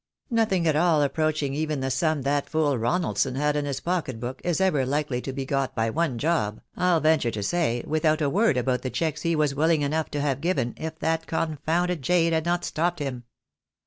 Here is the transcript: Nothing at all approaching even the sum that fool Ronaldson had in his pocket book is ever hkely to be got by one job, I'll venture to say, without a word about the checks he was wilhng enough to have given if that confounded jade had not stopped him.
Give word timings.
Nothing 0.31 0.65
at 0.67 0.75
all 0.75 1.03
approaching 1.03 1.53
even 1.53 1.79
the 1.81 1.91
sum 1.91 2.23
that 2.23 2.49
fool 2.49 2.75
Ronaldson 2.75 3.35
had 3.35 3.55
in 3.55 3.65
his 3.65 3.79
pocket 3.81 4.19
book 4.19 4.41
is 4.43 4.59
ever 4.59 4.83
hkely 4.83 5.21
to 5.21 5.31
be 5.31 5.45
got 5.45 5.75
by 5.75 5.91
one 5.91 6.17
job, 6.17 6.59
I'll 6.75 6.99
venture 6.99 7.29
to 7.29 7.43
say, 7.43 7.83
without 7.85 8.19
a 8.19 8.27
word 8.27 8.57
about 8.57 8.81
the 8.81 8.89
checks 8.89 9.21
he 9.21 9.35
was 9.35 9.53
wilhng 9.53 9.81
enough 9.81 10.09
to 10.09 10.21
have 10.21 10.41
given 10.41 10.73
if 10.75 10.97
that 11.01 11.27
confounded 11.27 12.01
jade 12.01 12.33
had 12.33 12.45
not 12.45 12.65
stopped 12.65 12.97
him. 12.97 13.25